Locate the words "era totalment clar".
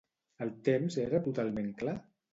1.03-1.99